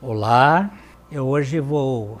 Olá, 0.00 0.70
eu 1.10 1.26
hoje 1.26 1.58
vou 1.58 2.20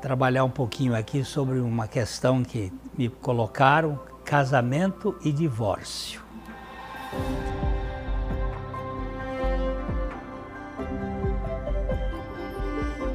trabalhar 0.00 0.44
um 0.44 0.50
pouquinho 0.50 0.96
aqui 0.96 1.22
sobre 1.22 1.58
uma 1.58 1.86
questão 1.86 2.42
que 2.42 2.72
me 2.96 3.10
colocaram: 3.10 4.00
casamento 4.24 5.14
e 5.22 5.30
divórcio. 5.30 6.22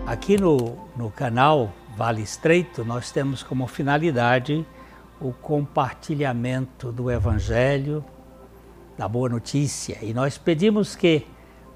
Aqui 0.06 0.40
no, 0.40 0.78
no 0.96 1.10
canal 1.10 1.74
Vale 1.98 2.22
Estreito, 2.22 2.86
nós 2.86 3.10
temos 3.10 3.42
como 3.42 3.66
finalidade 3.66 4.64
o 5.20 5.34
compartilhamento 5.34 6.92
do 6.92 7.10
Evangelho, 7.10 8.06
da 8.96 9.08
boa 9.08 9.28
notícia, 9.28 9.98
e 10.04 10.14
nós 10.14 10.38
pedimos 10.38 10.96
que 10.96 11.26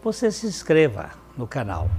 você 0.04 0.30
se 0.32 0.46
inscreva 0.46 1.10
no 1.36 1.48
canal 1.48 1.90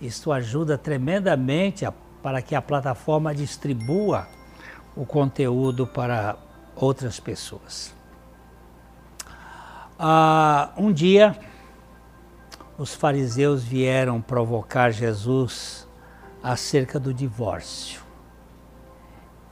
isso 0.00 0.32
ajuda 0.32 0.78
tremendamente 0.78 1.84
a, 1.84 1.92
para 2.22 2.40
que 2.40 2.54
a 2.54 2.62
plataforma 2.62 3.34
distribua 3.34 4.26
o 4.96 5.04
conteúdo 5.04 5.86
para 5.86 6.36
outras 6.74 7.20
pessoas. 7.20 7.94
Ah, 9.98 10.72
um 10.76 10.90
dia, 10.92 11.38
os 12.78 12.94
fariseus 12.94 13.62
vieram 13.62 14.20
provocar 14.20 14.90
Jesus 14.90 15.86
acerca 16.42 16.98
do 16.98 17.12
divórcio. 17.12 18.00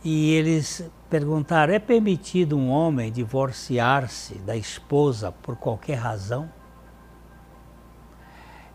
E 0.02 0.32
eles 0.32 0.90
perguntaram: 1.10 1.74
é 1.74 1.78
permitido 1.78 2.56
um 2.56 2.70
homem 2.70 3.12
divorciar-se 3.12 4.36
da 4.38 4.56
esposa 4.56 5.30
por 5.30 5.56
qualquer 5.56 5.96
razão? 5.96 6.48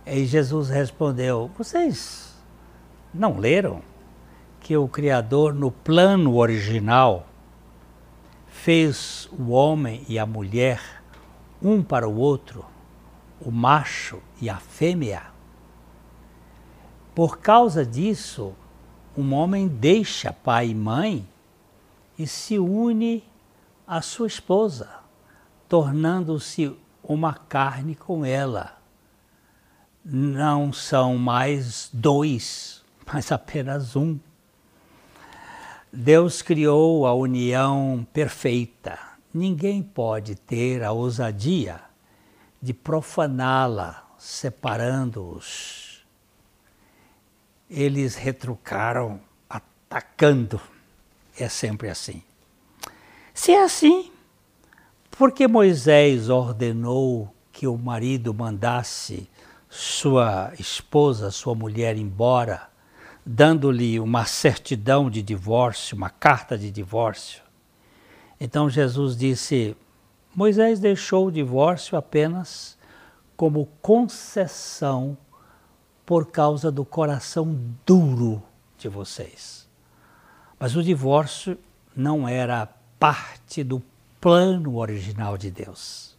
E 0.06 0.26
Jesus 0.26 0.70
respondeu: 0.70 1.50
Vocês 1.58 2.36
não 3.14 3.38
leram 3.38 3.82
que 4.60 4.76
o 4.76 4.88
Criador, 4.88 5.54
no 5.54 5.72
plano 5.72 6.36
original, 6.36 7.26
fez 8.48 9.30
o 9.32 9.52
homem 9.52 10.04
e 10.10 10.20
a 10.20 10.26
mulher 10.26 10.82
um 11.62 11.82
para 11.82 12.08
o 12.08 12.18
outro, 12.18 12.66
o 13.40 13.50
macho 13.50 14.22
e 14.42 14.50
a 14.50 14.58
fêmea? 14.58 15.24
Por 17.16 17.38
causa 17.38 17.86
disso, 17.86 18.54
um 19.18 19.34
homem 19.34 19.68
deixa 19.68 20.34
pai 20.34 20.70
e 20.70 20.76
mãe 20.76 21.28
e 22.20 22.28
se 22.28 22.60
une 22.60 23.24
à 23.88 24.02
sua 24.02 24.28
esposa, 24.28 24.90
tornando-se 25.70 26.76
uma 27.04 27.34
carne 27.34 27.96
com 27.96 28.26
ela 28.26 28.83
não 30.04 30.74
são 30.74 31.18
mais 31.18 31.90
dois, 31.94 32.84
mas 33.12 33.32
apenas 33.32 33.96
um. 33.96 34.20
Deus 35.92 36.42
criou 36.42 37.06
a 37.06 37.14
união 37.14 38.06
perfeita. 38.12 39.00
Ninguém 39.34 39.82
pode 39.82 40.36
ter 40.36 40.84
a 40.84 40.92
ousadia 40.92 41.80
de 42.62 42.74
profaná-la, 42.74 44.08
separando-os. 44.18 46.04
Eles 47.70 48.16
retrucaram, 48.16 49.20
atacando. 49.50 50.60
É 51.38 51.50
sempre 51.50 51.90
assim. 51.90 52.22
Se 53.34 53.52
é 53.52 53.64
assim, 53.64 54.12
por 55.12 55.32
que 55.32 55.48
Moisés 55.48 56.30
ordenou 56.30 57.34
que 57.52 57.68
o 57.68 57.78
marido 57.78 58.34
mandasse 58.34 59.28
sua 59.74 60.54
esposa, 60.60 61.32
sua 61.32 61.56
mulher 61.56 61.98
embora, 61.98 62.70
dando-lhe 63.26 64.00
uma 64.00 64.24
certidão 64.24 65.10
de 65.10 65.24
divórcio, 65.24 65.98
uma 65.98 66.12
carta 66.12 66.56
de 66.56 66.70
divórcio. 66.70 67.42
Então 68.40 68.70
Jesus 68.70 69.18
disse: 69.18 69.76
Moisés 70.36 70.80
deixou 70.80 71.26
o 71.26 71.32
divórcio 71.32 71.98
apenas 71.98 72.78
como 73.36 73.68
concessão 73.82 75.18
por 76.06 76.28
causa 76.28 76.72
do 76.72 76.86
coração 76.86 77.60
duro 77.84 78.44
de 78.78 78.88
vocês. 78.88 79.68
Mas 80.60 80.76
o 80.76 80.84
divórcio 80.84 81.58
não 81.96 82.28
era 82.28 82.68
parte 83.00 83.64
do 83.64 83.82
plano 84.22 84.78
original 84.78 85.36
de 85.36 85.50
Deus. 85.50 86.16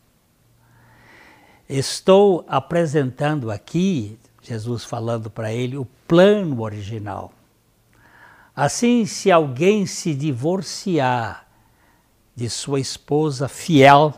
Estou 1.68 2.44
apresentando 2.46 3.50
aqui, 3.50 4.18
Jesus 4.42 4.84
falando 4.84 5.30
para 5.30 5.52
ele, 5.52 5.78
o 5.78 5.86
plano 6.06 6.60
original. 6.60 7.32
Assim, 8.54 9.06
se 9.06 9.32
alguém 9.32 9.86
se 9.86 10.14
divorciar 10.14 11.46
de 12.36 12.50
sua 12.50 12.80
esposa 12.80 13.48
fiel 13.48 14.12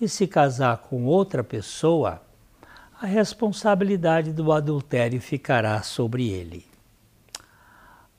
e 0.00 0.08
se 0.08 0.26
casar 0.26 0.78
com 0.78 1.04
outra 1.04 1.42
pessoa, 1.42 2.22
a 3.00 3.06
responsabilidade 3.06 4.32
do 4.32 4.52
adultério 4.52 5.20
ficará 5.20 5.82
sobre 5.82 6.28
ele. 6.28 6.64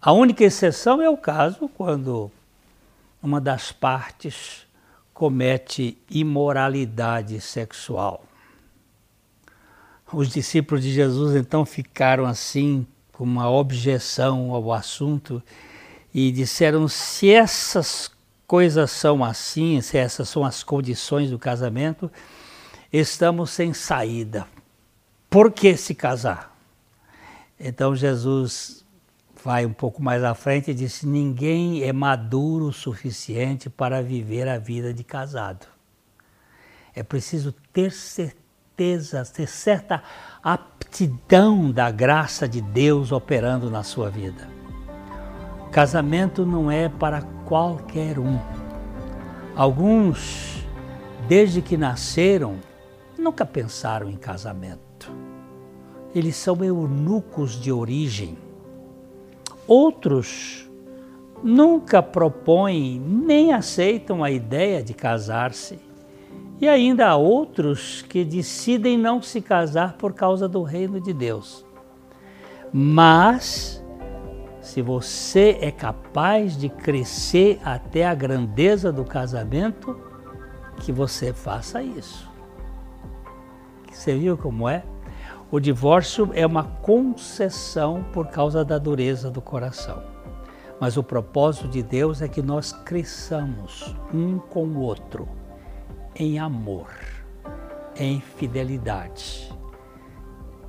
A 0.01 0.11
única 0.11 0.43
exceção 0.43 1.01
é 1.01 1.09
o 1.09 1.17
caso 1.17 1.69
quando 1.69 2.29
uma 3.23 3.39
das 3.39 3.71
partes 3.71 4.67
comete 5.13 5.97
imoralidade 6.11 7.39
sexual. 7.39 8.23
Os 10.15 10.29
discípulos 10.29 10.81
de 10.81 10.93
Jesus 10.93 11.35
então 11.35 11.65
ficaram 11.65 12.25
assim, 12.25 12.87
com 13.11 13.25
uma 13.25 13.49
objeção 13.49 14.53
ao 14.53 14.71
assunto, 14.71 15.43
e 16.13 16.31
disseram: 16.31 16.87
se 16.87 17.29
essas 17.29 18.09
coisas 18.47 18.91
são 18.91 19.25
assim, 19.25 19.81
se 19.81 19.97
essas 19.97 20.29
são 20.29 20.45
as 20.45 20.63
condições 20.63 21.31
do 21.31 21.37
casamento, 21.37 22.09
estamos 22.93 23.49
sem 23.49 23.73
saída. 23.73 24.47
Por 25.29 25.51
que 25.51 25.75
se 25.75 25.93
casar? 25.93 26.57
Então 27.59 27.93
Jesus 27.93 28.85
vai 29.43 29.65
um 29.65 29.73
pouco 29.73 30.01
mais 30.01 30.23
à 30.23 30.33
frente 30.33 30.71
e 30.71 30.73
disse: 30.73 31.05
ninguém 31.05 31.83
é 31.83 31.91
maduro 31.91 32.67
o 32.67 32.73
suficiente 32.73 33.69
para 33.69 34.01
viver 34.01 34.47
a 34.47 34.57
vida 34.57 34.93
de 34.93 35.03
casado. 35.03 35.67
É 36.95 37.03
preciso 37.03 37.51
ter 37.73 37.91
certeza 37.91 38.44
certeza, 38.75 39.23
ter 39.23 39.47
certa 39.47 40.03
aptidão 40.43 41.71
da 41.71 41.89
graça 41.89 42.45
de 42.45 42.59
Deus 42.59 43.13
operando 43.13 43.71
na 43.71 43.83
sua 43.83 44.09
vida. 44.09 44.49
Casamento 45.71 46.45
não 46.45 46.69
é 46.69 46.89
para 46.89 47.21
qualquer 47.45 48.19
um. 48.19 48.37
Alguns, 49.55 50.65
desde 51.25 51.61
que 51.61 51.77
nasceram, 51.77 52.57
nunca 53.17 53.45
pensaram 53.45 54.09
em 54.09 54.17
casamento. 54.17 55.09
Eles 56.13 56.35
são 56.35 56.61
eunucos 56.61 57.53
de 57.53 57.71
origem. 57.71 58.37
Outros 59.65 60.69
nunca 61.41 62.03
propõem 62.03 62.99
nem 62.99 63.53
aceitam 63.53 64.21
a 64.21 64.29
ideia 64.29 64.83
de 64.83 64.93
casar-se. 64.93 65.79
E 66.59 66.69
ainda 66.69 67.07
há 67.07 67.15
outros 67.17 68.01
que 68.01 68.23
decidem 68.23 68.97
não 68.97 69.21
se 69.21 69.41
casar 69.41 69.93
por 69.97 70.13
causa 70.13 70.47
do 70.47 70.63
reino 70.63 71.01
de 71.01 71.13
Deus. 71.13 71.65
Mas, 72.71 73.83
se 74.61 74.81
você 74.81 75.57
é 75.59 75.69
capaz 75.69 76.57
de 76.57 76.69
crescer 76.69 77.59
até 77.63 78.05
a 78.05 78.15
grandeza 78.15 78.91
do 78.91 79.03
casamento, 79.03 79.99
que 80.77 80.93
você 80.93 81.33
faça 81.33 81.83
isso. 81.83 82.29
Você 83.91 84.17
viu 84.17 84.37
como 84.37 84.67
é? 84.67 84.83
O 85.51 85.59
divórcio 85.59 86.29
é 86.33 86.45
uma 86.45 86.63
concessão 86.63 88.05
por 88.13 88.27
causa 88.27 88.63
da 88.63 88.77
dureza 88.77 89.29
do 89.29 89.41
coração. 89.41 90.01
Mas 90.79 90.97
o 90.97 91.03
propósito 91.03 91.67
de 91.67 91.83
Deus 91.83 92.21
é 92.21 92.27
que 92.27 92.41
nós 92.41 92.71
cresçamos 92.71 93.95
um 94.13 94.37
com 94.39 94.65
o 94.65 94.79
outro 94.79 95.27
em 96.15 96.39
amor, 96.39 96.89
em 97.95 98.21
fidelidade. 98.21 99.53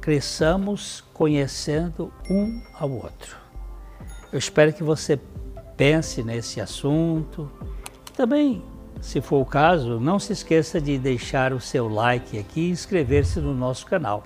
Cresçamos 0.00 1.02
conhecendo 1.12 2.12
um 2.30 2.62
ao 2.78 2.90
outro. 2.90 3.36
Eu 4.32 4.38
espero 4.38 4.72
que 4.72 4.82
você 4.82 5.18
pense 5.76 6.22
nesse 6.22 6.60
assunto. 6.60 7.50
Também, 8.16 8.64
se 9.00 9.20
for 9.20 9.40
o 9.40 9.46
caso, 9.46 10.00
não 10.00 10.18
se 10.18 10.32
esqueça 10.32 10.80
de 10.80 10.98
deixar 10.98 11.52
o 11.52 11.60
seu 11.60 11.88
like 11.88 12.38
aqui 12.38 12.62
e 12.62 12.70
inscrever-se 12.70 13.40
no 13.40 13.54
nosso 13.54 13.86
canal, 13.86 14.24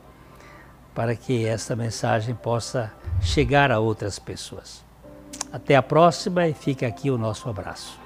para 0.94 1.14
que 1.14 1.46
esta 1.46 1.76
mensagem 1.76 2.34
possa 2.34 2.92
chegar 3.20 3.70
a 3.70 3.78
outras 3.78 4.18
pessoas. 4.18 4.84
Até 5.52 5.76
a 5.76 5.82
próxima 5.82 6.46
e 6.46 6.54
fica 6.54 6.86
aqui 6.86 7.10
o 7.10 7.18
nosso 7.18 7.48
abraço. 7.48 7.98